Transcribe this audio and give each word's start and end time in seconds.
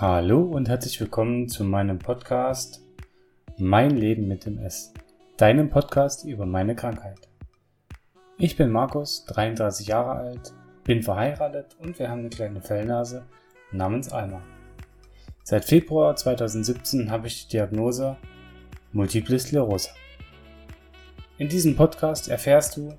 Hallo 0.00 0.42
und 0.42 0.68
herzlich 0.68 1.00
willkommen 1.00 1.48
zu 1.48 1.64
meinem 1.64 1.98
Podcast 1.98 2.84
Mein 3.56 3.96
Leben 3.96 4.28
mit 4.28 4.46
dem 4.46 4.56
S, 4.58 4.94
deinem 5.36 5.70
Podcast 5.70 6.24
über 6.24 6.46
meine 6.46 6.76
Krankheit. 6.76 7.28
Ich 8.36 8.56
bin 8.56 8.70
Markus, 8.70 9.24
33 9.24 9.88
Jahre 9.88 10.12
alt, 10.12 10.54
bin 10.84 11.02
verheiratet 11.02 11.76
und 11.80 11.98
wir 11.98 12.08
haben 12.08 12.20
eine 12.20 12.28
kleine 12.28 12.60
Fellnase 12.60 13.24
namens 13.72 14.12
Alma. 14.12 14.40
Seit 15.42 15.64
Februar 15.64 16.14
2017 16.14 17.10
habe 17.10 17.26
ich 17.26 17.48
die 17.48 17.56
Diagnose 17.56 18.16
Multiple 18.92 19.36
Sklerose. 19.36 19.90
In 21.38 21.48
diesem 21.48 21.74
Podcast 21.74 22.28
erfährst 22.28 22.76
du, 22.76 22.94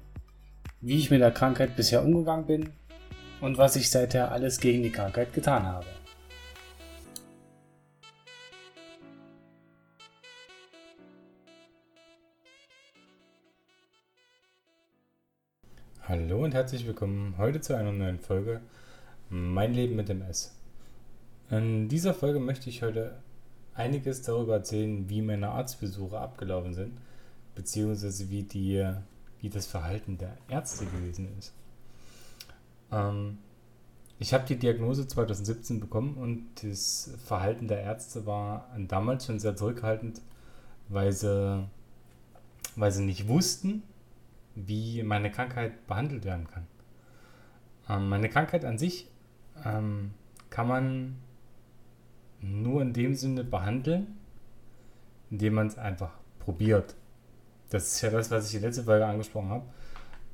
wie 0.82 0.98
ich 0.98 1.10
mit 1.10 1.22
der 1.22 1.32
Krankheit 1.32 1.78
bisher 1.78 2.04
umgegangen 2.04 2.46
bin 2.46 2.70
und 3.40 3.58
was 3.58 3.78
ich 3.78 3.90
seither 3.90 4.34
alles 4.34 4.60
gegen 4.60 4.84
die 4.84 4.92
Krankheit 4.92 5.32
getan 5.32 5.66
habe. 5.66 5.86
Hallo 16.10 16.44
und 16.44 16.56
herzlich 16.56 16.88
willkommen 16.88 17.36
heute 17.38 17.62
zu 17.62 17.78
einer 17.78 17.92
neuen 17.92 18.18
Folge 18.18 18.62
Mein 19.30 19.76
Leben 19.76 19.96
mit 19.96 20.10
dem 20.10 20.24
S. 20.24 20.56
In 21.52 21.88
dieser 21.88 22.16
Folge 22.16 22.40
möchte 22.40 22.68
ich 22.68 22.82
heute 22.82 23.14
einiges 23.76 24.24
darüber 24.24 24.56
erzählen, 24.56 25.08
wie 25.08 25.22
meine 25.22 25.50
Arztbesuche 25.50 26.18
abgelaufen 26.18 26.74
sind, 26.74 26.98
beziehungsweise 27.54 28.32
wie, 28.32 28.42
die, 28.42 28.92
wie 29.40 29.50
das 29.52 29.68
Verhalten 29.68 30.18
der 30.18 30.36
Ärzte 30.50 30.88
gewesen 30.88 31.28
ist. 31.38 31.54
Ähm, 32.92 33.38
ich 34.18 34.34
habe 34.34 34.48
die 34.48 34.58
Diagnose 34.58 35.08
2017 35.08 35.80
bekommen 35.80 36.18
und 36.18 36.48
das 36.64 37.12
Verhalten 37.24 37.68
der 37.68 37.82
Ärzte 37.82 38.26
war 38.26 38.68
damals 38.88 39.28
schon 39.28 39.40
sehr 39.40 39.56
zurückhaltend, 39.56 40.22
weil 40.88 41.12
sie, 41.12 41.68
weil 42.76 42.92
sie 42.92 43.04
nicht 43.04 43.28
wussten, 43.28 43.84
wie 44.66 45.04
meine 45.04 45.32
Krankheit 45.32 45.88
behandelt 45.88 46.26
werden 46.26 46.48
kann. 46.48 46.68
Ähm, 47.90 48.10
meine 48.10 48.30
Krankheit 48.30 48.66
an 48.66 48.78
sich 48.78 49.10
ähm, 49.66 50.12
kann 50.50 50.68
man 50.68 51.16
nur 52.42 52.82
in 52.82 52.94
dem 52.94 53.16
Sinne 53.16 53.44
behandeln, 53.44 54.18
indem 55.30 55.56
man 55.56 55.68
es 55.68 55.78
einfach 55.78 56.12
probiert. 56.40 56.96
Das 57.70 57.94
ist 57.94 58.02
ja 58.02 58.10
das, 58.10 58.32
was 58.32 58.50
ich 58.50 58.56
in 58.56 58.62
der 58.62 58.70
letzten 58.70 58.86
Folge 58.86 59.06
angesprochen 59.06 59.50
habe. 59.50 59.66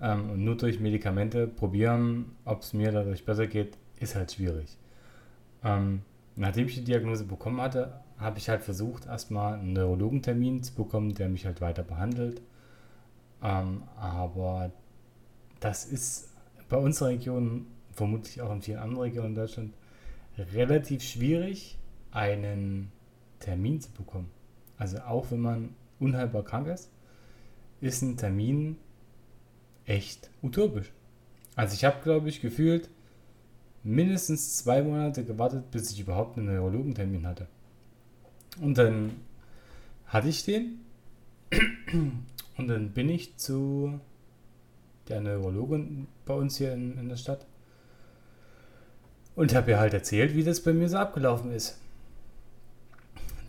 Ähm, 0.01 0.29
und 0.31 0.43
nur 0.43 0.55
durch 0.55 0.79
Medikamente 0.79 1.47
probieren, 1.47 2.35
ob 2.45 2.61
es 2.61 2.73
mir 2.73 2.91
dadurch 2.91 3.25
besser 3.25 3.47
geht, 3.47 3.77
ist 3.99 4.15
halt 4.15 4.31
schwierig. 4.33 4.77
Ähm, 5.63 6.01
nachdem 6.35 6.67
ich 6.67 6.75
die 6.75 6.83
Diagnose 6.83 7.25
bekommen 7.25 7.61
hatte, 7.61 7.99
habe 8.17 8.37
ich 8.37 8.49
halt 8.49 8.61
versucht, 8.61 9.05
erstmal 9.05 9.55
einen 9.55 9.73
Neurologentermin 9.73 10.63
zu 10.63 10.73
bekommen, 10.73 11.13
der 11.13 11.29
mich 11.29 11.45
halt 11.45 11.61
weiter 11.61 11.83
behandelt. 11.83 12.41
Ähm, 13.43 13.83
aber 13.97 14.71
das 15.59 15.85
ist 15.85 16.29
bei 16.69 16.77
unserer 16.77 17.09
Region, 17.09 17.67
vermutlich 17.91 18.41
auch 18.41 18.51
in 18.51 18.61
vielen 18.61 18.79
anderen 18.79 19.01
Regionen 19.01 19.29
in 19.29 19.35
Deutschland, 19.35 19.73
relativ 20.53 21.03
schwierig, 21.03 21.77
einen 22.11 22.91
Termin 23.39 23.79
zu 23.81 23.91
bekommen. 23.91 24.31
Also 24.77 24.99
auch 24.99 25.31
wenn 25.31 25.39
man 25.39 25.75
unheilbar 25.99 26.43
krank 26.43 26.67
ist, 26.67 26.89
ist 27.81 28.01
ein 28.01 28.17
Termin 28.17 28.77
echt 29.85 30.29
utopisch. 30.41 30.91
Also 31.55 31.73
ich 31.75 31.85
habe, 31.85 32.01
glaube 32.03 32.29
ich, 32.29 32.41
gefühlt 32.41 32.89
mindestens 33.83 34.57
zwei 34.57 34.81
Monate 34.81 35.23
gewartet, 35.23 35.69
bis 35.71 35.91
ich 35.91 35.99
überhaupt 35.99 36.37
einen 36.37 36.47
Neurologentermin 36.47 37.27
hatte. 37.27 37.47
Und 38.59 38.77
dann 38.77 39.11
hatte 40.07 40.27
ich 40.27 40.43
den 40.43 40.79
und 42.57 42.67
dann 42.67 42.91
bin 42.91 43.09
ich 43.09 43.37
zu 43.37 43.99
der 45.07 45.21
Neurologin 45.21 46.07
bei 46.25 46.33
uns 46.33 46.57
hier 46.57 46.73
in, 46.73 46.97
in 46.97 47.09
der 47.09 47.17
Stadt 47.17 47.45
und 49.35 49.53
habe 49.53 49.71
ihr 49.71 49.79
halt 49.79 49.93
erzählt, 49.93 50.35
wie 50.35 50.43
das 50.43 50.61
bei 50.61 50.73
mir 50.73 50.89
so 50.89 50.97
abgelaufen 50.97 51.51
ist. 51.51 51.79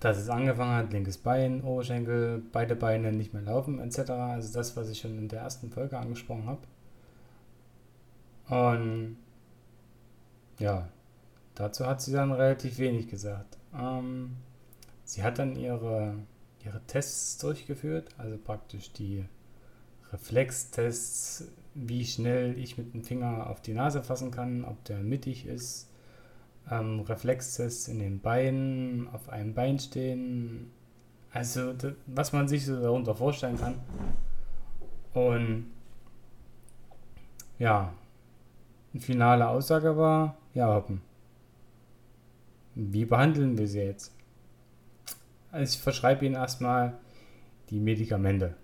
Dass 0.01 0.19
es 0.19 0.29
angefangen 0.29 0.75
hat, 0.75 0.93
linkes 0.93 1.19
Bein, 1.19 1.63
Oberschenkel, 1.63 2.43
beide 2.53 2.77
Beine 2.77 3.13
nicht 3.13 3.33
mehr 3.33 3.43
laufen 3.43 3.81
etc. 3.81 4.11
Also 4.11 4.53
das, 4.53 4.77
was 4.77 4.91
ich 4.91 4.99
schon 5.01 5.17
in 5.19 5.29
der 5.29 5.41
ersten 5.41 5.71
Folge 5.71 5.99
angesprochen 5.99 6.47
habe. 6.47 6.61
Und 8.49 9.17
ja, 10.59 10.89
dazu 11.55 11.87
hat 11.87 12.03
sie 12.03 12.13
dann 12.13 12.33
relativ 12.33 12.79
wenig 12.79 13.09
gesagt. 13.09 13.57
Ähm, 13.77 14.37
sie 15.05 15.23
hat 15.23 15.39
dann 15.39 15.57
ihre 15.57 16.15
ihre 16.67 16.81
Tests 16.87 17.39
durchgeführt, 17.39 18.09
also 18.19 18.37
praktisch 18.37 18.93
die 18.93 19.25
Reflextests, 20.13 21.51
wie 21.75 22.05
schnell 22.05 22.59
ich 22.59 22.77
mit 22.79 22.95
dem 22.95 23.05
Finger 23.05 23.49
auf 23.49 23.61
die 23.61 23.75
Nase 23.75 24.03
fassen 24.03 24.31
kann, 24.31 24.65
ob 24.65 24.85
der 24.85 24.99
mittig 24.99 25.47
ist, 25.47 25.91
ähm, 26.71 27.01
Reflextests 27.01 27.89
in 27.89 27.99
den 27.99 28.21
Beinen, 28.21 29.09
auf 29.13 29.29
einem 29.29 29.55
Bein 29.55 29.79
stehen, 29.79 30.71
also 31.33 31.75
was 32.07 32.33
man 32.33 32.49
sich 32.49 32.65
so 32.67 32.81
darunter 32.81 33.15
vorstellen 33.15 33.59
kann. 33.59 33.75
Und 35.13 35.71
ja, 37.59 37.93
eine 38.93 39.01
finale 39.01 39.49
Aussage 39.49 39.97
war, 39.97 40.37
ja, 40.55 40.75
hoppen. 40.75 41.03
Wie 42.75 43.05
behandeln 43.05 43.57
wir 43.57 43.67
sie 43.67 43.81
jetzt? 43.81 44.16
Also 45.51 45.75
ich 45.75 45.83
verschreibe 45.83 46.27
ihnen 46.27 46.35
erstmal 46.35 46.99
die 47.71 47.81
Medikamente. 47.81 48.57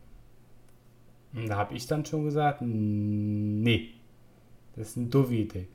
Und 1.32 1.48
da 1.48 1.56
habe 1.56 1.74
ich 1.74 1.86
dann 1.86 2.04
schon 2.04 2.24
gesagt, 2.24 2.60
nee, 2.62 3.94
das 4.76 4.90
ist 4.90 4.96
eine 4.98 5.06
doofe 5.06 5.34
Idee. 5.34 5.68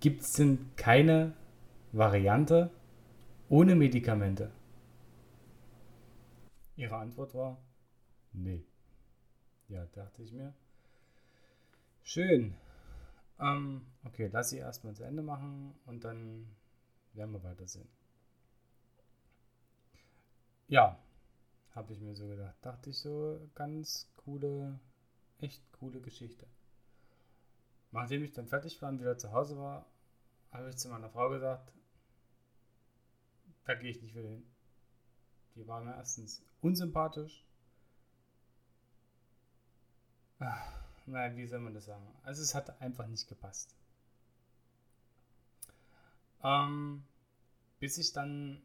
Gibt 0.00 0.22
es 0.22 0.32
denn 0.32 0.70
keine 0.76 1.34
Variante 1.92 2.70
ohne 3.48 3.74
Medikamente? 3.74 4.50
Ihre 6.76 6.96
Antwort 6.96 7.34
war, 7.34 7.58
nee. 8.32 8.64
Ja, 9.68 9.86
dachte 9.92 10.22
ich 10.22 10.32
mir. 10.32 10.54
Schön. 12.02 12.54
Ähm, 13.40 13.82
okay, 14.04 14.28
lass 14.32 14.50
sie 14.50 14.58
erstmal 14.58 14.94
zu 14.94 15.04
Ende 15.04 15.22
machen 15.22 15.74
und 15.86 16.04
dann 16.04 16.46
werden 17.14 17.32
wir 17.32 17.42
weitersehen. 17.42 17.88
Ja, 20.72 20.98
habe 21.74 21.92
ich 21.92 22.00
mir 22.00 22.16
so 22.16 22.26
gedacht. 22.28 22.56
Dachte 22.62 22.88
ich 22.88 22.98
so, 22.98 23.46
ganz 23.54 24.10
coole, 24.16 24.80
echt 25.38 25.60
coole 25.72 26.00
Geschichte. 26.00 26.46
Nachdem 27.90 28.24
ich 28.24 28.32
dann 28.32 28.46
fertig 28.46 28.80
war 28.80 28.88
und 28.88 28.98
wieder 28.98 29.18
zu 29.18 29.32
Hause 29.32 29.58
war, 29.58 29.84
habe 30.50 30.70
ich 30.70 30.78
zu 30.78 30.88
meiner 30.88 31.10
Frau 31.10 31.28
gesagt, 31.28 31.70
da 33.66 33.74
gehe 33.74 33.90
ich 33.90 34.00
nicht 34.00 34.14
wieder 34.14 34.30
hin. 34.30 34.46
Die 35.56 35.68
war 35.68 35.82
mir 35.82 35.94
erstens 35.94 36.42
unsympathisch. 36.62 37.44
Nein, 41.04 41.36
wie 41.36 41.46
soll 41.48 41.60
man 41.60 41.74
das 41.74 41.84
sagen? 41.84 42.16
Also 42.22 42.40
es 42.40 42.54
hat 42.54 42.80
einfach 42.80 43.08
nicht 43.08 43.28
gepasst. 43.28 43.76
Ähm, 46.42 47.04
bis 47.78 47.98
ich 47.98 48.14
dann 48.14 48.62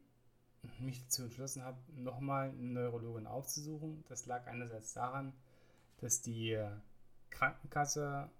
mich 0.80 1.02
dazu 1.04 1.22
entschlossen 1.22 1.62
habe, 1.62 1.78
nochmal 1.94 2.50
eine 2.50 2.62
Neurologin 2.62 3.26
aufzusuchen. 3.26 4.04
Das 4.08 4.26
lag 4.26 4.46
einerseits 4.46 4.92
daran, 4.92 5.32
dass 6.00 6.22
die 6.22 6.58
Krankenkasse 7.30 8.30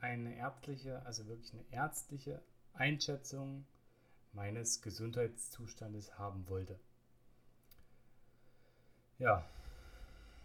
eine 0.00 0.36
ärztliche, 0.36 1.04
also 1.04 1.26
wirklich 1.26 1.52
eine 1.52 1.64
ärztliche 1.70 2.40
Einschätzung 2.74 3.64
meines 4.32 4.82
Gesundheitszustandes 4.82 6.18
haben 6.18 6.48
wollte. 6.48 6.78
Ja, 9.18 9.44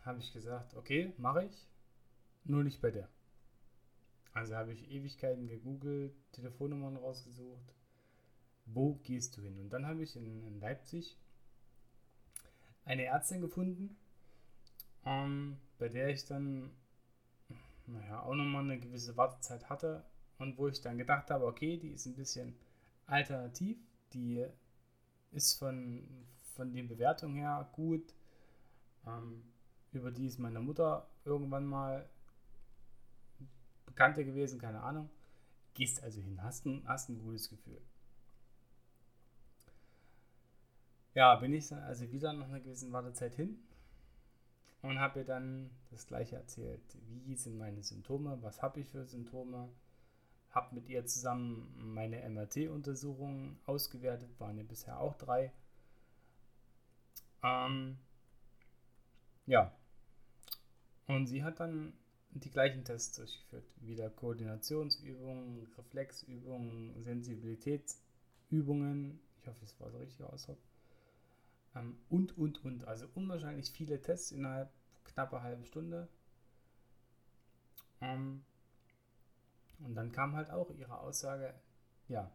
habe 0.05 0.19
ich 0.19 0.31
gesagt, 0.33 0.75
okay, 0.75 1.13
mache 1.17 1.45
ich, 1.45 1.67
nur 2.43 2.63
nicht 2.63 2.81
bei 2.81 2.91
der. 2.91 3.09
Also 4.33 4.55
habe 4.55 4.73
ich 4.73 4.91
Ewigkeiten 4.91 5.47
gegoogelt, 5.47 6.13
Telefonnummern 6.33 6.97
rausgesucht, 6.97 7.73
wo 8.73 8.95
gehst 9.03 9.37
du 9.37 9.41
hin? 9.41 9.59
Und 9.59 9.71
dann 9.71 9.85
habe 9.85 10.03
ich 10.03 10.15
in, 10.15 10.43
in 10.45 10.59
Leipzig 10.59 11.17
eine 12.85 13.05
Ärztin 13.05 13.41
gefunden, 13.41 13.97
ähm, 15.05 15.57
bei 15.77 15.89
der 15.89 16.09
ich 16.09 16.25
dann 16.25 16.71
naja, 17.87 18.21
auch 18.21 18.35
nochmal 18.35 18.63
eine 18.63 18.79
gewisse 18.79 19.17
Wartezeit 19.17 19.69
hatte 19.69 20.03
und 20.37 20.57
wo 20.57 20.67
ich 20.67 20.81
dann 20.81 20.97
gedacht 20.97 21.29
habe, 21.31 21.45
okay, 21.45 21.77
die 21.77 21.89
ist 21.89 22.05
ein 22.05 22.15
bisschen 22.15 22.55
alternativ, 23.07 23.77
die 24.13 24.45
ist 25.31 25.59
von, 25.59 26.07
von 26.55 26.73
den 26.73 26.87
Bewertungen 26.87 27.35
her 27.35 27.69
gut, 27.73 28.13
ähm, 29.05 29.43
über 29.91 30.11
die 30.11 30.27
ist 30.27 30.39
meine 30.39 30.59
Mutter 30.59 31.07
irgendwann 31.25 31.65
mal 31.65 32.07
Bekannte 33.85 34.23
gewesen, 34.23 34.59
keine 34.59 34.81
Ahnung. 34.81 35.09
Gehst 35.73 36.03
also 36.03 36.21
hin, 36.21 36.41
hast 36.41 36.65
ein, 36.65 36.83
hast 36.87 37.09
ein 37.09 37.19
gutes 37.19 37.49
Gefühl. 37.49 37.81
Ja, 41.15 41.35
bin 41.35 41.53
ich 41.53 41.67
dann 41.67 41.83
also 41.83 42.11
wieder 42.11 42.33
nach 42.33 42.47
einer 42.47 42.59
gewissen 42.59 42.91
Wartezeit 42.91 43.35
hin 43.35 43.59
und 44.81 44.99
habe 44.99 45.19
ihr 45.19 45.25
dann 45.25 45.69
das 45.91 46.07
gleiche 46.07 46.35
erzählt. 46.35 46.81
Wie 47.25 47.35
sind 47.35 47.57
meine 47.57 47.83
Symptome? 47.83 48.37
Was 48.41 48.61
habe 48.61 48.79
ich 48.79 48.87
für 48.87 49.05
Symptome? 49.05 49.69
Habe 50.51 50.75
mit 50.75 50.89
ihr 50.89 51.05
zusammen 51.05 51.73
meine 51.77 52.27
MRT-Untersuchungen 52.27 53.59
ausgewertet, 53.65 54.29
waren 54.39 54.57
ja 54.57 54.63
bisher 54.63 54.99
auch 54.99 55.15
drei. 55.15 55.51
Ähm, 57.43 57.97
ja. 59.45 59.71
Und 61.07 61.27
sie 61.27 61.43
hat 61.43 61.59
dann 61.59 61.93
die 62.31 62.49
gleichen 62.49 62.83
Tests 62.83 63.17
durchgeführt. 63.17 63.65
Wieder 63.81 64.09
Koordinationsübungen, 64.09 65.67
Reflexübungen, 65.77 66.99
Sensibilitätsübungen. 67.01 69.19
Ich 69.41 69.47
hoffe, 69.47 69.65
es 69.65 69.79
war 69.79 69.91
der 69.91 70.01
richtige 70.01 70.31
Ausdruck. 70.31 70.57
Ähm, 71.75 71.97
und, 72.09 72.37
und, 72.37 72.63
und. 72.63 72.87
Also 72.87 73.07
unwahrscheinlich 73.15 73.71
viele 73.71 74.01
Tests 74.01 74.31
innerhalb 74.31 74.71
knapper 75.05 75.43
halben 75.43 75.65
Stunde. 75.65 76.07
Ähm, 78.01 78.43
und 79.79 79.95
dann 79.95 80.11
kam 80.11 80.35
halt 80.35 80.49
auch 80.49 80.69
ihre 80.71 80.99
Aussage, 80.99 81.53
ja, 82.07 82.31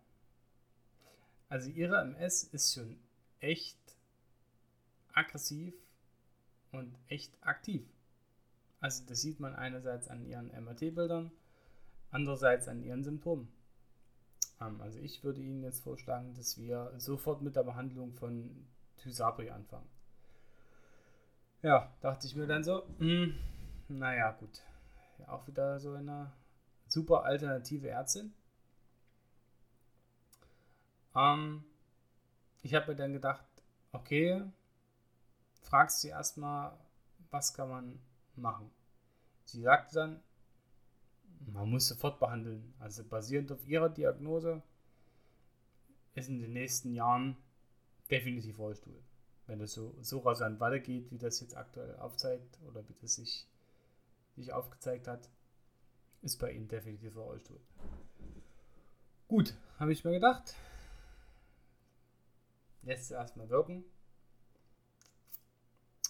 also 1.48 1.70
ihre 1.70 2.00
MS 2.00 2.44
ist 2.44 2.74
schon 2.74 2.98
echt 3.40 3.78
aggressiv 5.12 5.74
und 6.72 6.96
echt 7.08 7.36
aktiv. 7.42 7.86
Also 8.80 9.04
das 9.06 9.20
sieht 9.20 9.40
man 9.40 9.54
einerseits 9.54 10.08
an 10.08 10.24
ihren 10.24 10.48
MRT-Bildern, 10.48 11.30
andererseits 12.10 12.68
an 12.68 12.82
ihren 12.82 13.04
Symptomen. 13.04 13.48
Ähm, 14.60 14.80
also 14.80 14.98
ich 14.98 15.22
würde 15.24 15.40
Ihnen 15.40 15.62
jetzt 15.62 15.80
vorschlagen, 15.80 16.34
dass 16.34 16.58
wir 16.58 16.92
sofort 16.98 17.42
mit 17.42 17.56
der 17.56 17.62
Behandlung 17.62 18.12
von 18.12 18.66
Tysabri 19.04 19.50
anfangen. 19.50 19.88
Ja, 21.60 21.92
dachte 22.00 22.26
ich 22.26 22.34
mir 22.34 22.46
dann 22.46 22.64
so, 22.64 22.84
mh, 22.98 23.06
hm, 23.26 23.38
naja 23.88 24.32
gut, 24.32 24.62
ja, 25.18 25.28
auch 25.28 25.46
wieder 25.46 25.78
so 25.78 25.92
eine 25.92 26.32
super 26.88 27.24
alternative 27.24 27.88
Ärztin. 27.88 28.32
Ähm, 31.14 31.64
ich 32.62 32.74
habe 32.74 32.92
mir 32.92 32.96
dann 32.96 33.12
gedacht, 33.12 33.44
okay, 33.92 34.42
fragst 35.62 36.00
sie 36.00 36.08
erstmal, 36.08 36.72
was 37.30 37.52
kann 37.52 37.68
man 37.68 38.00
machen. 38.36 38.70
Sie 39.44 39.60
sagte 39.60 39.94
dann, 39.94 40.22
man 41.52 41.68
muss 41.68 41.88
sofort 41.88 42.18
behandeln. 42.18 42.72
Also 42.80 43.04
basierend 43.04 43.52
auf 43.52 43.66
ihrer 43.66 43.90
Diagnose 43.90 44.62
ist 46.14 46.28
in 46.28 46.40
den 46.40 46.54
nächsten 46.54 46.94
Jahren 46.94 47.36
definitiv 48.10 48.58
Rollstuhl. 48.58 49.02
Wenn 49.46 49.58
das 49.58 49.72
so, 49.72 49.94
so 50.00 50.20
rasant 50.20 50.60
weitergeht, 50.60 51.10
wie 51.10 51.18
das 51.18 51.40
jetzt 51.40 51.56
aktuell 51.56 51.96
aufzeigt 51.96 52.58
oder 52.66 52.88
wie 52.88 52.94
das 53.00 53.16
sich, 53.16 53.46
sich 54.36 54.52
aufgezeigt 54.52 55.06
hat, 55.06 55.28
ist 56.22 56.38
bei 56.38 56.52
Ihnen 56.52 56.68
definitiv 56.68 57.16
Rollstuhl. 57.16 57.60
Gut, 59.28 59.54
habe 59.78 59.92
ich 59.92 60.04
mir 60.04 60.12
gedacht. 60.12 60.54
Lässt 62.82 63.04
es 63.04 63.10
erstmal 63.10 63.48
wirken. 63.48 63.84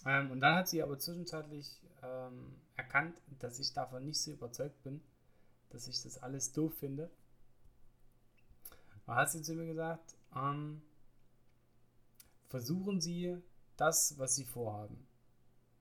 Ähm, 0.07 0.31
und 0.31 0.41
dann 0.41 0.57
hat 0.57 0.69
sie 0.69 0.83
aber 0.83 0.99
zwischenzeitlich 0.99 1.81
ähm, 2.03 2.55
erkannt, 2.77 3.21
dass 3.39 3.59
ich 3.59 3.73
davon 3.73 4.05
nicht 4.05 4.21
so 4.21 4.33
überzeugt 4.33 4.83
bin, 4.83 5.01
dass 5.71 5.89
ich 5.89 6.03
das 6.03 6.23
alles 6.23 6.53
doof 6.53 6.75
finde. 6.75 7.11
Da 9.07 9.17
hat 9.17 9.31
sie 9.31 9.43
zu 9.43 9.55
mir 9.55 9.67
gesagt, 9.67 10.15
ähm, 10.35 10.83
versuchen 12.49 13.01
Sie 13.01 13.37
das, 13.77 14.19
was 14.19 14.37
Sie 14.37 14.45
vorhaben. 14.45 15.07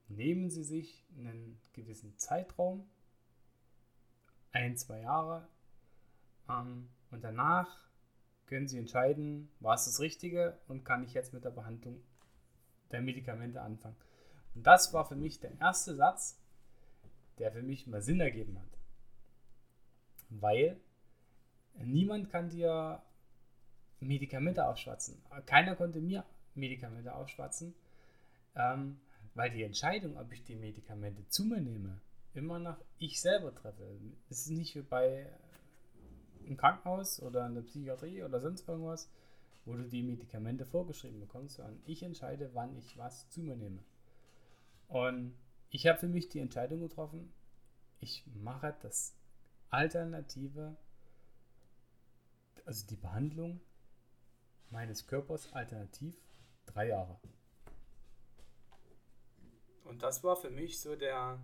Nehmen 0.08 0.50
Sie 0.50 0.64
sich 0.64 1.06
einen 1.18 1.60
gewissen 1.74 2.18
Zeitraum, 2.18 2.88
ein, 4.52 4.78
zwei 4.78 5.02
Jahre, 5.02 5.48
ähm, 6.50 6.90
und 7.12 7.24
danach 7.24 7.84
können 8.48 8.68
Sie 8.68 8.78
entscheiden, 8.78 9.50
war 9.60 9.76
es 9.76 9.86
das 9.86 10.00
Richtige 10.00 10.60
und 10.68 10.84
kann 10.84 11.04
ich 11.04 11.14
jetzt 11.14 11.34
mit 11.34 11.44
der 11.44 11.52
Behandlung 11.52 12.02
der 12.92 13.02
Medikamente 13.02 13.62
anfangen. 13.62 13.96
Und 14.56 14.68
das 14.68 14.94
war 14.94 15.06
für 15.06 15.16
mich 15.16 15.40
der 15.40 15.60
erste 15.60 15.96
Satz, 15.96 16.40
der 17.40 17.52
für 17.52 17.64
mich 17.64 17.88
mal 17.88 18.02
Sinn 18.02 18.20
ergeben 18.20 18.60
hat. 18.60 18.78
Weil 20.30 20.80
niemand 21.76 22.30
kann 22.30 22.50
dir 22.50 23.02
Medikamente 24.00 24.66
aufschwatzen. 24.68 25.22
Keiner 25.46 25.76
konnte 25.76 26.02
mir 26.02 26.24
Medikamente 26.56 27.14
aufschwatzen, 27.14 27.74
ähm, 28.56 29.00
weil 29.36 29.52
die 29.52 29.64
Entscheidung, 29.64 30.18
ob 30.18 30.32
ich 30.32 30.44
die 30.44 30.56
Medikamente 30.56 31.28
zu 31.28 31.46
mir 31.46 31.62
nehme, 31.62 32.00
immer 32.34 32.60
noch 32.60 32.78
ich 33.00 33.22
selber 33.22 33.54
treffe. 33.54 33.84
Es 34.30 34.42
ist 34.42 34.52
nicht 34.52 34.76
wie 34.76 34.82
bei 34.82 35.28
im 36.46 36.58
Krankenhaus 36.58 37.22
oder 37.22 37.46
in 37.48 37.56
der 37.56 37.62
Psychiatrie 37.62 38.24
oder 38.24 38.40
sonst 38.40 38.68
irgendwas, 38.68 39.10
wo 39.66 39.76
du 39.76 39.84
die 39.84 40.04
Medikamente 40.04 40.66
vorgeschrieben 40.66 41.20
bekommst, 41.20 41.56
sondern 41.56 41.82
ich 41.86 42.04
entscheide, 42.04 42.50
wann 42.54 42.76
ich 42.78 42.98
was 42.98 43.30
zu 43.30 43.42
mir 43.42 43.56
nehme. 43.56 43.80
Und 44.88 45.34
ich 45.70 45.88
habe 45.88 46.00
für 46.00 46.08
mich 46.08 46.30
die 46.30 46.40
Entscheidung 46.40 46.82
getroffen, 46.82 47.34
ich 48.00 48.26
mache 48.36 48.76
das 48.82 49.16
Alternative, 49.70 50.76
also 52.66 52.86
die 52.88 52.98
Behandlung 52.98 53.62
meines 54.70 55.08
Körpers 55.08 55.52
alternativ 55.54 56.16
drei 56.66 56.88
Jahre. 56.88 57.20
Und 59.84 60.02
das 60.02 60.24
war 60.24 60.36
für 60.36 60.50
mich 60.50 60.80
so 60.80 60.96
der, 60.96 61.40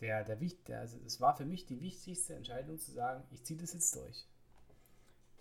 der, 0.00 0.24
der, 0.24 0.36
der 0.36 0.80
also 0.80 0.98
es 1.04 1.20
war 1.20 1.36
für 1.36 1.44
mich 1.44 1.66
die 1.66 1.80
wichtigste 1.80 2.34
Entscheidung 2.34 2.78
zu 2.78 2.92
sagen, 2.92 3.24
ich 3.30 3.42
ziehe 3.44 3.58
das 3.58 3.72
jetzt 3.72 3.94
durch. 3.96 4.26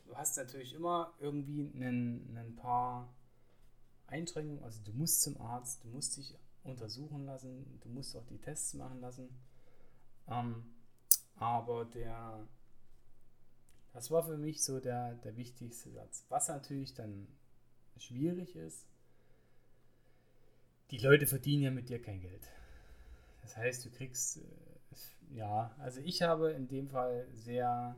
Du 0.05 0.15
hast 0.15 0.37
natürlich 0.37 0.73
immer 0.73 1.13
irgendwie 1.19 1.71
einen, 1.75 2.37
ein 2.37 2.55
paar 2.55 3.13
Einschränkungen, 4.07 4.63
also 4.63 4.81
du 4.83 4.91
musst 4.93 5.21
zum 5.21 5.39
Arzt, 5.39 5.83
du 5.83 5.89
musst 5.89 6.17
dich 6.17 6.35
untersuchen 6.63 7.25
lassen, 7.25 7.79
du 7.81 7.89
musst 7.89 8.15
auch 8.15 8.25
die 8.25 8.39
Tests 8.39 8.73
machen 8.73 9.01
lassen. 9.01 9.29
Ähm, 10.27 10.75
aber 11.35 11.85
der, 11.85 12.47
das 13.93 14.09
war 14.11 14.23
für 14.23 14.37
mich 14.37 14.63
so 14.63 14.79
der, 14.79 15.13
der 15.15 15.37
wichtigste 15.37 15.91
Satz. 15.91 16.25
Was 16.29 16.49
natürlich 16.49 16.93
dann 16.93 17.27
schwierig 17.97 18.55
ist, 18.55 18.85
die 20.91 20.97
Leute 20.97 21.25
verdienen 21.27 21.63
ja 21.63 21.71
mit 21.71 21.89
dir 21.89 22.01
kein 22.01 22.19
Geld. 22.19 22.47
Das 23.41 23.57
heißt, 23.57 23.85
du 23.85 23.91
kriegst, 23.91 24.37
äh, 24.37 25.35
ja, 25.35 25.75
also 25.79 26.01
ich 26.01 26.21
habe 26.21 26.51
in 26.51 26.67
dem 26.67 26.89
Fall 26.89 27.27
sehr 27.33 27.95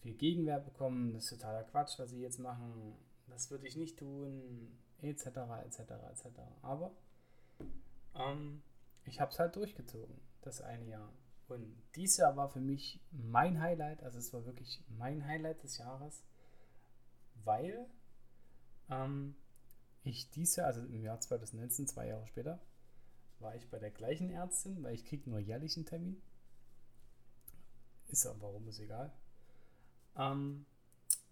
viel 0.00 0.14
Gegenwehr 0.14 0.60
bekommen. 0.60 1.12
Das 1.12 1.24
ist 1.24 1.30
totaler 1.30 1.64
Quatsch, 1.64 1.98
was 1.98 2.10
sie 2.10 2.20
jetzt 2.20 2.38
machen. 2.38 2.94
Das 3.28 3.50
würde 3.50 3.66
ich 3.66 3.76
nicht 3.76 3.98
tun, 3.98 4.76
etc., 5.02 5.26
etc., 5.64 5.80
etc. 6.10 6.26
Aber 6.62 6.92
ähm, 8.14 8.62
ich 9.04 9.20
habe 9.20 9.30
es 9.30 9.38
halt 9.38 9.56
durchgezogen, 9.56 10.14
das 10.42 10.60
eine 10.60 10.86
Jahr. 10.86 11.12
Und 11.50 11.76
dieses 11.96 12.18
Jahr 12.18 12.36
war 12.36 12.48
für 12.48 12.60
mich 12.60 13.00
mein 13.10 13.60
Highlight, 13.60 14.02
also 14.04 14.18
es 14.18 14.32
war 14.32 14.46
wirklich 14.46 14.82
mein 14.88 15.26
Highlight 15.26 15.62
des 15.64 15.78
Jahres, 15.78 16.22
weil 17.44 17.88
ähm, 18.88 19.34
ich 20.04 20.30
dieses 20.30 20.56
Jahr, 20.56 20.68
also 20.68 20.82
im 20.82 21.02
Jahr 21.02 21.20
2019, 21.20 21.88
zwei 21.88 22.06
Jahre 22.06 22.26
später, 22.26 22.60
war 23.40 23.56
ich 23.56 23.68
bei 23.68 23.78
der 23.78 23.90
gleichen 23.90 24.30
Ärztin, 24.30 24.82
weil 24.82 24.94
ich 24.94 25.04
kriege 25.04 25.28
nur 25.28 25.40
jährlich 25.40 25.76
einen 25.76 25.86
Termin. 25.86 26.22
Ist 28.08 28.26
aber 28.26 28.42
warum, 28.42 28.68
ist 28.68 28.78
egal. 28.78 29.12
Ähm, 30.16 30.66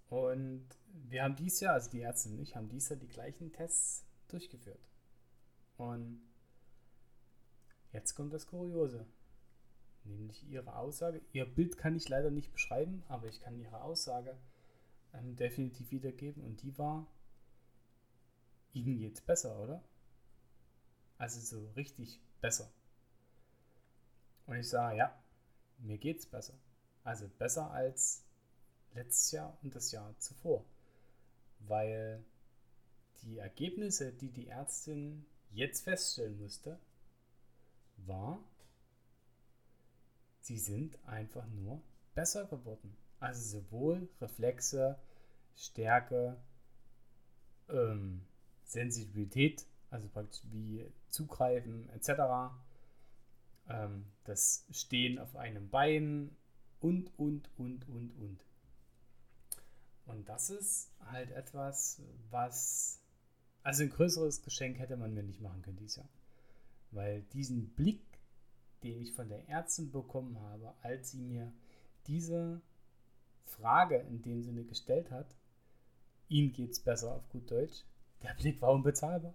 und 0.08 0.66
wir 1.08 1.22
haben 1.22 1.36
dieses 1.36 1.60
Jahr, 1.60 1.74
also 1.74 1.90
die 1.90 2.00
Ärztin 2.00 2.32
und 2.32 2.40
ich, 2.40 2.56
haben 2.56 2.68
dieses 2.68 2.88
Jahr 2.88 2.98
die 2.98 3.08
gleichen 3.08 3.52
Tests 3.52 4.04
durchgeführt. 4.28 4.80
Und 5.76 6.20
jetzt 7.92 8.14
kommt 8.14 8.32
das 8.32 8.46
Kuriose. 8.46 9.06
Nämlich 10.08 10.48
ihre 10.48 10.76
Aussage. 10.76 11.20
Ihr 11.32 11.44
Bild 11.44 11.76
kann 11.76 11.96
ich 11.96 12.08
leider 12.08 12.30
nicht 12.30 12.52
beschreiben, 12.52 13.02
aber 13.08 13.26
ich 13.26 13.40
kann 13.40 13.58
ihre 13.58 13.82
Aussage 13.82 14.36
ähm, 15.14 15.36
definitiv 15.36 15.90
wiedergeben. 15.90 16.42
Und 16.42 16.62
die 16.62 16.76
war, 16.78 17.06
Ihnen 18.72 18.98
geht's 18.98 19.20
besser, 19.20 19.58
oder? 19.58 19.82
Also 21.18 21.40
so 21.40 21.68
richtig 21.76 22.20
besser. 22.40 22.70
Und 24.46 24.56
ich 24.56 24.68
sage, 24.68 24.96
ja, 24.96 25.22
mir 25.78 25.98
geht's 25.98 26.26
besser. 26.26 26.54
Also 27.04 27.28
besser 27.38 27.70
als 27.70 28.24
letztes 28.94 29.32
Jahr 29.32 29.56
und 29.62 29.74
das 29.74 29.92
Jahr 29.92 30.14
zuvor. 30.18 30.64
Weil 31.60 32.24
die 33.22 33.38
Ergebnisse, 33.38 34.12
die 34.12 34.30
die 34.30 34.48
Ärztin 34.48 35.26
jetzt 35.50 35.82
feststellen 35.82 36.38
musste, 36.38 36.78
war, 38.06 38.38
sie 40.48 40.58
sind 40.58 40.98
einfach 41.06 41.46
nur 41.48 41.82
besser 42.14 42.46
geworden. 42.46 42.96
Also 43.20 43.60
sowohl 43.60 44.08
Reflexe, 44.20 44.98
Stärke, 45.54 46.36
ähm, 47.68 48.22
Sensibilität, 48.64 49.66
also 49.90 50.08
praktisch 50.08 50.42
wie 50.50 50.90
Zugreifen 51.10 51.88
etc., 51.90 52.54
ähm, 53.68 54.06
das 54.24 54.64
Stehen 54.70 55.18
auf 55.18 55.36
einem 55.36 55.68
Bein 55.68 56.34
und, 56.80 57.12
und, 57.18 57.50
und, 57.58 57.86
und, 57.88 58.10
und. 58.12 58.44
Und 60.06 60.28
das 60.28 60.48
ist 60.48 60.90
halt 61.10 61.30
etwas, 61.32 62.00
was, 62.30 63.02
also 63.62 63.82
ein 63.82 63.90
größeres 63.90 64.42
Geschenk 64.42 64.78
hätte 64.78 64.96
man 64.96 65.12
mir 65.12 65.22
nicht 65.22 65.42
machen 65.42 65.60
können 65.60 65.76
dieses 65.76 65.96
Jahr. 65.96 66.08
Weil 66.90 67.22
diesen 67.34 67.68
Blick, 67.74 68.02
den 68.82 69.00
ich 69.00 69.12
von 69.12 69.28
der 69.28 69.48
Ärztin 69.48 69.90
bekommen 69.90 70.38
habe, 70.40 70.74
als 70.82 71.10
sie 71.10 71.20
mir 71.20 71.52
diese 72.06 72.60
Frage 73.44 73.96
in 73.96 74.22
dem 74.22 74.42
Sinne 74.42 74.64
gestellt 74.64 75.10
hat, 75.10 75.26
ihm 76.28 76.52
geht 76.52 76.70
es 76.70 76.80
besser 76.80 77.14
auf 77.14 77.28
gut 77.28 77.50
Deutsch, 77.50 77.84
der 78.22 78.34
Blick 78.34 78.60
war 78.62 78.72
unbezahlbar. 78.72 79.34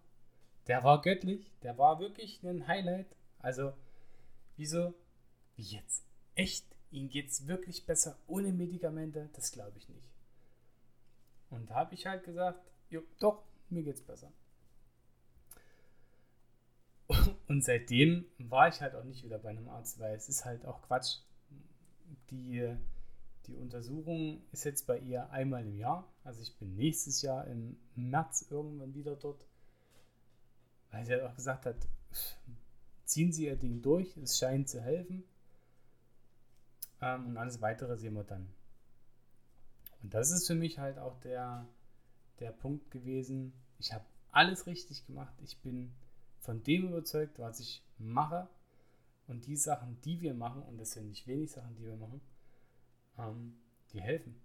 Der 0.67 0.83
war 0.83 1.01
göttlich, 1.01 1.51
der 1.61 1.77
war 1.77 1.99
wirklich 1.99 2.41
ein 2.43 2.67
Highlight. 2.67 3.07
Also, 3.39 3.73
wieso? 4.55 4.93
Wie 5.55 5.63
jetzt? 5.63 6.03
Echt? 6.35 6.65
Ihnen 6.91 7.09
geht 7.09 7.29
es 7.29 7.47
wirklich 7.47 7.85
besser 7.85 8.17
ohne 8.27 8.51
Medikamente? 8.53 9.29
Das 9.33 9.51
glaube 9.51 9.77
ich 9.77 9.89
nicht. 9.89 10.07
Und 11.49 11.69
da 11.69 11.75
habe 11.75 11.95
ich 11.95 12.05
halt 12.05 12.23
gesagt, 12.23 12.59
jo, 12.89 13.01
doch, 13.19 13.43
mir 13.69 13.83
geht's 13.83 14.01
besser. 14.01 14.31
Und 17.47 17.63
seitdem 17.63 18.25
war 18.37 18.67
ich 18.67 18.81
halt 18.81 18.95
auch 18.95 19.03
nicht 19.03 19.23
wieder 19.23 19.39
bei 19.39 19.49
einem 19.49 19.69
Arzt, 19.69 19.99
weil 19.99 20.15
es 20.15 20.29
ist 20.29 20.45
halt 20.45 20.65
auch 20.65 20.81
Quatsch. 20.81 21.19
Die, 22.29 22.75
die 23.47 23.55
Untersuchung 23.55 24.41
ist 24.51 24.63
jetzt 24.63 24.87
bei 24.87 24.97
ihr 24.99 25.29
einmal 25.31 25.65
im 25.65 25.75
Jahr. 25.75 26.11
Also 26.23 26.41
ich 26.41 26.57
bin 26.57 26.75
nächstes 26.75 27.21
Jahr 27.21 27.45
im 27.47 27.77
März 27.95 28.47
irgendwann 28.49 28.93
wieder 28.93 29.15
dort. 29.15 29.45
Weil 30.91 31.05
sie 31.05 31.13
halt 31.13 31.23
auch 31.23 31.35
gesagt 31.35 31.65
hat, 31.65 31.75
ziehen 33.05 33.31
Sie 33.31 33.45
Ihr 33.45 33.55
Ding 33.55 33.81
durch, 33.81 34.15
es 34.17 34.37
scheint 34.37 34.69
zu 34.69 34.81
helfen. 34.81 35.23
Ähm, 37.01 37.27
und 37.27 37.37
alles 37.37 37.61
weitere 37.61 37.97
sehen 37.97 38.13
wir 38.13 38.23
dann. 38.23 38.47
Und 40.01 40.13
das 40.13 40.31
ist 40.31 40.47
für 40.47 40.55
mich 40.55 40.79
halt 40.79 40.97
auch 40.97 41.19
der, 41.19 41.67
der 42.39 42.51
Punkt 42.51 42.91
gewesen. 42.91 43.53
Ich 43.79 43.93
habe 43.93 44.05
alles 44.31 44.67
richtig 44.67 45.05
gemacht. 45.05 45.33
Ich 45.43 45.57
bin 45.59 45.93
von 46.43 46.61
dem 46.61 46.89
überzeugt, 46.89 47.39
was 47.39 47.59
ich 47.59 47.81
mache. 47.97 48.47
Und 49.27 49.47
die 49.47 49.55
Sachen, 49.55 49.99
die 50.01 50.19
wir 50.19 50.33
machen, 50.33 50.61
und 50.63 50.77
das 50.77 50.91
sind 50.91 51.07
nicht 51.07 51.25
wenig 51.25 51.51
Sachen, 51.51 51.75
die 51.75 51.85
wir 51.85 51.95
machen, 51.95 52.19
ähm, 53.17 53.55
die 53.93 54.01
helfen. 54.01 54.35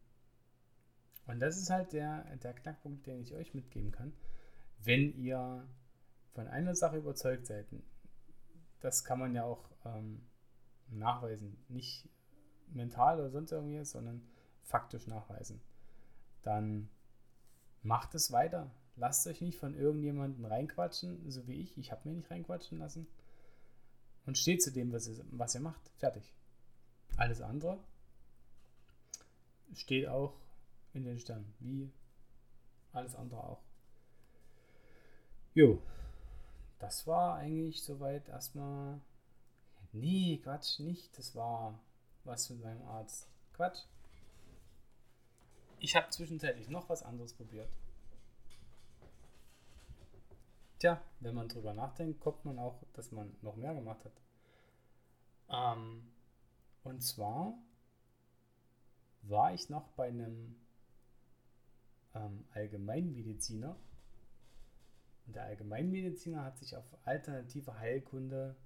Und 1.27 1.41
das 1.41 1.59
ist 1.59 1.71
halt 1.71 1.93
der, 1.93 2.25
der 2.37 2.55
Knackpunkt, 2.55 3.05
den 3.07 3.21
ich 3.21 3.35
euch 3.35 3.53
mitgeben 3.53 3.91
kann. 3.91 4.13
Wenn 4.83 5.19
ihr 5.19 5.67
von 6.35 6.47
einer 6.47 6.77
Sache 6.77 6.99
überzeugt 6.99 7.47
seid, 7.47 7.67
das 8.81 9.05
kann 9.05 9.19
man 9.19 9.35
ja 9.35 9.43
auch 9.43 9.69
ähm, 9.85 10.23
nachweisen, 10.91 11.57
nicht 11.69 12.09
mental 12.69 13.19
oder 13.19 13.31
sonst 13.31 13.51
irgendwie, 13.51 13.85
sondern 13.85 14.23
faktisch 14.63 15.09
nachweisen, 15.09 15.61
dann 16.43 16.89
macht 17.83 18.15
es 18.15 18.31
weiter. 18.31 18.71
Lasst 18.99 19.27
euch 19.29 19.41
nicht 19.41 19.59
von 19.59 19.77
irgendjemandem 19.77 20.45
reinquatschen, 20.45 21.31
so 21.31 21.47
wie 21.47 21.61
ich. 21.63 21.79
Ich 21.79 21.93
habe 21.93 22.09
mir 22.09 22.17
nicht 22.17 22.31
reinquatschen 22.31 22.79
lassen. 22.79 23.07
Und 24.27 24.37
steht 24.37 24.63
zu 24.63 24.73
dem, 24.73 24.93
was 24.93 25.09
ihr, 25.09 25.25
was 25.31 25.55
ihr 25.55 25.61
macht. 25.61 25.81
Fertig. 25.97 26.35
Alles 27.17 27.41
andere 27.41 27.79
steht 29.75 30.09
auch 30.09 30.35
in 30.93 31.05
den 31.05 31.19
Sternen, 31.19 31.55
wie 31.61 31.91
alles 32.93 33.15
andere 33.15 33.43
auch. 33.45 33.63
Jo, 35.55 35.81
das 36.79 37.07
war 37.07 37.37
eigentlich 37.37 37.83
soweit 37.83 38.29
erstmal. 38.29 39.01
Nee, 39.93 40.41
Quatsch, 40.43 40.81
nicht. 40.81 41.17
Das 41.19 41.35
war 41.35 41.79
was 42.25 42.51
mit 42.51 42.63
meinem 42.63 42.83
Arzt. 42.83 43.27
Quatsch. 43.55 43.85
Ich 45.81 45.97
habe 45.97 46.11
zwischenzeitlich 46.11 46.69
noch 46.69 46.89
was 46.89 47.03
anderes 47.03 47.33
probiert. 47.33 47.69
Tja, 50.79 51.03
wenn 51.21 51.35
man 51.35 51.49
drüber 51.49 51.75
nachdenkt, 51.75 52.21
kommt 52.21 52.45
man 52.45 52.59
auch, 52.59 52.85
dass 52.93 53.11
man 53.11 53.35
noch 53.43 53.57
mehr 53.57 53.75
gemacht 53.75 54.05
hat. 54.05 54.13
Ähm, 55.51 56.03
und 56.85 57.03
zwar 57.03 57.59
war 59.23 59.53
ich 59.53 59.69
noch 59.69 59.89
bei 59.91 60.09
einem 60.09 60.55
ähm, 62.15 62.45
Allgemeinmediziner. 62.53 63.77
Und 65.27 65.37
der 65.37 65.45
Allgemeinmediziner 65.45 66.45
hat 66.45 66.59
sich 66.59 66.77
auf 66.77 66.87
alternative 67.05 67.79
Heilkunde 67.79 68.57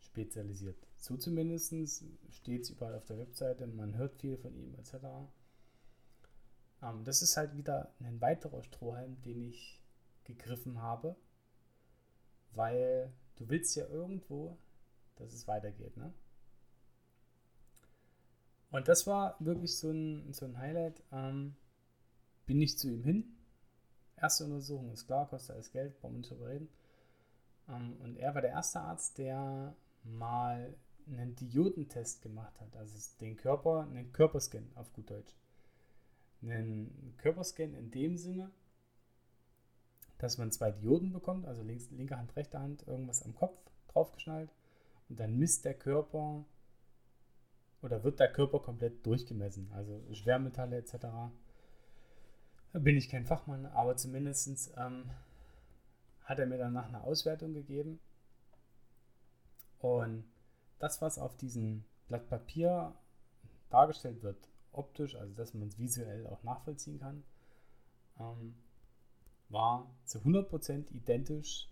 spezialisiert. 0.00 0.76
So 0.96 1.16
zumindest 1.16 1.72
steht 2.30 2.62
es 2.62 2.70
überall 2.70 2.94
auf 2.94 3.06
der 3.06 3.18
Webseite, 3.18 3.66
man 3.66 3.96
hört 3.96 4.16
viel 4.16 4.36
von 4.36 4.54
ihm 4.54 4.74
etc. 4.74 4.94
Ähm, 6.82 7.04
das 7.04 7.22
ist 7.22 7.36
halt 7.36 7.56
wieder 7.56 7.92
ein 8.00 8.20
weiterer 8.20 8.62
Strohhalm, 8.62 9.20
den 9.22 9.42
ich 9.42 9.80
gegriffen 10.24 10.82
habe, 10.82 11.16
weil 12.56 13.12
du 13.36 13.48
willst 13.48 13.76
ja 13.76 13.86
irgendwo, 13.86 14.56
dass 15.16 15.32
es 15.32 15.46
weitergeht, 15.46 15.96
ne? 15.96 16.12
Und 18.70 18.88
das 18.88 19.06
war 19.06 19.36
wirklich 19.38 19.78
so 19.78 19.90
ein, 19.90 20.32
so 20.32 20.44
ein 20.44 20.58
Highlight. 20.58 21.02
Ähm, 21.12 21.54
bin 22.46 22.60
ich 22.60 22.76
zu 22.76 22.88
ihm 22.88 23.04
hin. 23.04 23.36
Erste 24.16 24.44
Untersuchung 24.44 24.92
ist 24.92 25.06
klar, 25.06 25.28
kostet 25.28 25.54
alles 25.54 25.70
Geld, 25.70 25.98
brauchen 26.00 26.14
wir 26.14 26.18
nicht 26.18 26.30
drüber 26.30 26.48
reden. 26.48 26.68
Ähm, 27.68 27.96
und 28.00 28.16
er 28.16 28.34
war 28.34 28.42
der 28.42 28.50
erste 28.50 28.80
Arzt, 28.80 29.18
der 29.18 29.74
mal 30.02 30.74
einen 31.06 31.36
Diodentest 31.36 32.22
gemacht 32.22 32.60
hat, 32.60 32.76
also 32.76 32.98
den 33.20 33.36
Körper, 33.36 33.82
einen 33.82 34.12
Körperscan 34.12 34.68
auf 34.74 34.92
gut 34.92 35.10
Deutsch 35.10 35.34
einen 36.42 37.14
Körperscan 37.18 37.74
in 37.74 37.90
dem 37.90 38.16
Sinne, 38.16 38.50
dass 40.18 40.38
man 40.38 40.50
zwei 40.50 40.70
Dioden 40.70 41.12
bekommt, 41.12 41.46
also 41.46 41.62
links, 41.62 41.90
linke 41.90 42.16
Hand, 42.16 42.34
rechte 42.36 42.58
Hand, 42.58 42.86
irgendwas 42.86 43.22
am 43.22 43.34
Kopf 43.34 43.58
draufgeschnallt. 43.88 44.50
Und 45.08 45.20
dann 45.20 45.36
misst 45.38 45.64
der 45.64 45.74
Körper 45.74 46.44
oder 47.82 48.02
wird 48.02 48.18
der 48.18 48.32
Körper 48.32 48.60
komplett 48.60 49.04
durchgemessen, 49.06 49.70
also 49.74 50.02
Schwermetalle 50.12 50.78
etc. 50.78 50.94
Da 52.72 52.78
bin 52.78 52.96
ich 52.96 53.08
kein 53.08 53.26
Fachmann, 53.26 53.66
aber 53.66 53.96
zumindest 53.96 54.72
ähm, 54.76 55.10
hat 56.24 56.38
er 56.38 56.46
mir 56.46 56.58
danach 56.58 56.88
eine 56.88 57.02
Auswertung 57.02 57.54
gegeben. 57.54 58.00
Und 59.78 60.24
das, 60.78 61.00
was 61.00 61.18
auf 61.18 61.36
diesem 61.36 61.84
Blatt 62.08 62.28
Papier 62.28 62.94
dargestellt 63.70 64.22
wird, 64.22 64.48
optisch, 64.72 65.14
also 65.14 65.32
dass 65.34 65.54
man 65.54 65.68
es 65.68 65.78
visuell 65.78 66.26
auch 66.26 66.42
nachvollziehen 66.42 66.98
kann, 66.98 67.22
ähm, 68.18 68.54
war 69.48 69.90
zu 70.04 70.18
100% 70.18 70.92
identisch 70.92 71.68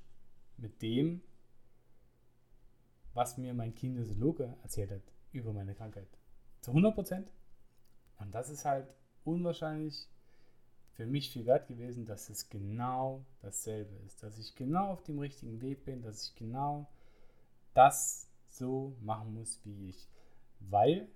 mit 0.57 0.81
dem, 0.83 1.23
was 3.12 3.38
mir 3.38 3.54
mein 3.54 3.75
Kinesiologe 3.75 4.57
erzählt 4.62 4.90
hat 4.90 5.02
über 5.33 5.52
meine 5.52 5.75
Krankheit. 5.75 6.09
Zu 6.61 6.73
100%. 6.73 7.25
Und 8.19 8.35
das 8.35 8.49
ist 8.50 8.64
halt 8.64 8.87
unwahrscheinlich 9.25 10.09
für 10.93 11.07
mich 11.07 11.31
viel 11.31 11.47
wert 11.47 11.66
gewesen, 11.66 12.07
dass 12.07 12.31
es 12.31 12.49
genau 12.49 13.25
dasselbe 13.43 13.95
ist. 14.07 14.23
Dass 14.23 14.38
ich 14.38 14.54
genau 14.54 14.93
auf 14.93 15.02
dem 15.02 15.19
richtigen 15.19 15.61
Weg 15.61 15.85
bin, 15.85 16.02
dass 16.02 16.28
ich 16.28 16.35
genau 16.37 16.88
das 17.75 18.28
so 18.49 18.97
machen 19.00 19.35
muss 19.35 19.61
wie 19.64 19.90
ich. 19.90 20.09
Weil 20.61 21.09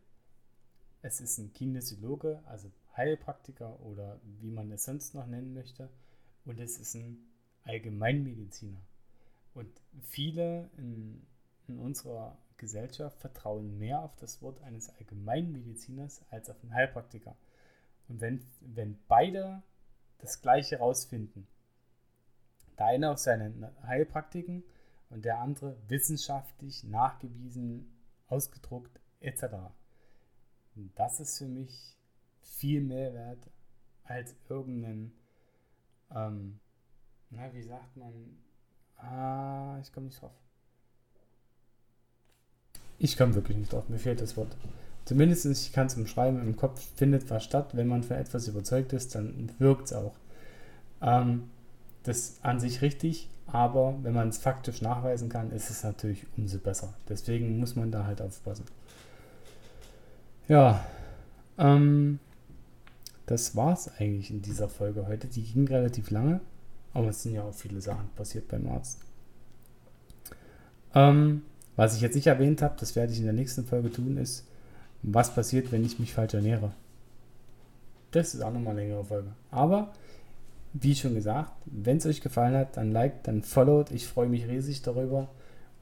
es 1.02 1.20
ist 1.20 1.38
ein 1.38 1.52
Kinesiologe, 1.52 2.42
also 2.46 2.70
Heilpraktiker 2.96 3.78
oder 3.80 4.20
wie 4.40 4.50
man 4.50 4.70
es 4.72 4.84
sonst 4.84 5.14
noch 5.14 5.26
nennen 5.26 5.54
möchte. 5.54 5.88
Und 6.48 6.58
es 6.58 6.78
ist 6.78 6.96
ein 6.96 7.18
Allgemeinmediziner. 7.64 8.80
Und 9.54 9.68
viele 10.02 10.68
in, 10.76 11.24
in 11.68 11.78
unserer 11.78 12.36
Gesellschaft 12.56 13.20
vertrauen 13.20 13.78
mehr 13.78 14.02
auf 14.02 14.16
das 14.16 14.42
Wort 14.42 14.60
eines 14.62 14.88
Allgemeinmediziners 14.96 16.22
als 16.30 16.50
auf 16.50 16.60
einen 16.62 16.74
Heilpraktiker. 16.74 17.36
Und 18.08 18.20
wenn, 18.20 18.44
wenn 18.60 18.98
beide 19.06 19.62
das 20.18 20.42
Gleiche 20.42 20.78
rausfinden, 20.78 21.46
der 22.78 22.86
eine 22.86 23.10
auf 23.10 23.18
seinen 23.18 23.66
Heilpraktiken 23.82 24.64
und 25.10 25.24
der 25.24 25.38
andere 25.38 25.76
wissenschaftlich 25.86 26.82
nachgewiesen, 26.82 27.92
ausgedruckt 28.26 28.98
etc 29.20 29.70
das 30.94 31.20
ist 31.20 31.38
für 31.38 31.48
mich 31.48 31.96
viel 32.42 32.80
mehr 32.80 33.12
wert 33.14 33.50
als 34.04 34.34
irgendein, 34.48 35.12
ähm, 36.14 36.60
na, 37.30 37.52
wie 37.52 37.62
sagt 37.62 37.96
man, 37.96 38.12
ah, 38.96 39.78
ich 39.80 39.92
komme 39.92 40.06
nicht 40.06 40.20
drauf. 40.20 40.32
Ich 42.98 43.16
komme 43.16 43.34
wirklich 43.34 43.56
nicht 43.56 43.72
drauf, 43.72 43.88
mir 43.88 43.98
fehlt 43.98 44.20
das 44.20 44.36
Wort. 44.36 44.56
Zumindest, 45.04 45.46
ich 45.46 45.72
kann 45.72 45.86
es 45.86 45.96
umschreiben, 45.96 46.40
im 46.42 46.56
Kopf 46.56 46.82
findet 46.96 47.30
was 47.30 47.44
statt. 47.44 47.74
Wenn 47.74 47.86
man 47.86 48.02
für 48.02 48.16
etwas 48.16 48.46
überzeugt 48.46 48.92
ist, 48.92 49.14
dann 49.14 49.50
wirkt 49.58 49.86
es 49.86 49.92
auch. 49.94 50.14
Ähm, 51.00 51.48
das 52.02 52.38
an 52.42 52.60
sich 52.60 52.82
richtig, 52.82 53.30
aber 53.46 53.96
wenn 54.02 54.14
man 54.14 54.28
es 54.28 54.38
faktisch 54.38 54.82
nachweisen 54.82 55.28
kann, 55.28 55.50
ist 55.50 55.70
es 55.70 55.82
natürlich 55.82 56.26
umso 56.36 56.58
besser. 56.58 56.94
Deswegen 57.08 57.58
muss 57.58 57.76
man 57.76 57.90
da 57.90 58.04
halt 58.04 58.20
aufpassen. 58.20 58.66
Ja, 60.48 60.84
ähm, 61.56 62.18
das 63.28 63.54
war's 63.54 63.90
eigentlich 63.98 64.30
in 64.30 64.40
dieser 64.40 64.68
Folge 64.70 65.06
heute. 65.06 65.26
Die 65.26 65.42
ging 65.42 65.68
relativ 65.68 66.10
lange, 66.10 66.40
aber 66.94 67.08
es 67.08 67.22
sind 67.22 67.34
ja 67.34 67.42
auch 67.42 67.52
viele 67.52 67.80
Sachen 67.80 68.08
passiert 68.16 68.48
beim 68.48 68.66
Arzt. 68.68 69.00
Ähm, 70.94 71.42
was 71.76 71.94
ich 71.94 72.00
jetzt 72.00 72.14
nicht 72.14 72.26
erwähnt 72.26 72.62
habe, 72.62 72.76
das 72.80 72.96
werde 72.96 73.12
ich 73.12 73.18
in 73.18 73.26
der 73.26 73.34
nächsten 73.34 73.66
Folge 73.66 73.92
tun, 73.92 74.16
ist, 74.16 74.46
was 75.02 75.34
passiert, 75.34 75.70
wenn 75.70 75.84
ich 75.84 75.98
mich 75.98 76.14
falsch 76.14 76.34
ernähre. 76.34 76.72
Das 78.12 78.34
ist 78.34 78.40
auch 78.40 78.52
nochmal 78.52 78.72
eine 78.72 78.80
längere 78.80 79.04
Folge. 79.04 79.28
Aber, 79.50 79.92
wie 80.72 80.94
schon 80.94 81.14
gesagt, 81.14 81.52
wenn 81.66 81.98
es 81.98 82.06
euch 82.06 82.22
gefallen 82.22 82.56
hat, 82.56 82.78
dann 82.78 82.92
liked, 82.92 83.28
dann 83.28 83.42
followt. 83.42 83.90
Ich 83.90 84.08
freue 84.08 84.28
mich 84.28 84.48
riesig 84.48 84.80
darüber. 84.80 85.28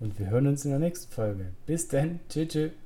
Und 0.01 0.19
wir 0.19 0.29
hören 0.29 0.49
uns 0.49 0.65
in 0.65 0.73
der 0.73 0.81
nächsten 0.81 1.13
Folge. 1.13 1.53
Bis 1.65 1.87
dann. 1.87 2.19
Tschüss. 2.29 2.49
tschüss. 2.49 2.86